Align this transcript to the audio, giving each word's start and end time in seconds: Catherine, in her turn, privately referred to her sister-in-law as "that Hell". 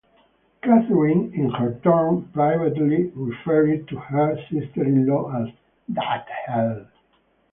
Catherine, 0.63 1.31
in 1.35 1.51
her 1.51 1.79
turn, 1.83 2.23
privately 2.33 3.11
referred 3.13 3.87
to 3.89 3.97
her 3.99 4.35
sister-in-law 4.49 5.43
as 5.43 5.49
"that 5.89 6.27
Hell". 6.47 6.87